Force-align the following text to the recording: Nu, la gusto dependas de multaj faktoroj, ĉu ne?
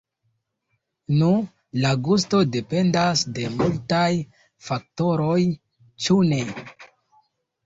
Nu, 1.17 1.27
la 1.83 1.91
gusto 2.07 2.39
dependas 2.55 3.21
de 3.35 3.45
multaj 3.59 4.09
faktoroj, 4.71 5.37
ĉu 6.09 6.19
ne? 6.35 6.43